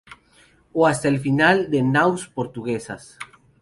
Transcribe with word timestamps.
O 0.73 0.87
hasta 0.87 1.09
el 1.13 1.19
final, 1.25 1.57
las 1.71 1.83
nau 1.93 2.11
portuguesas. 2.37 3.03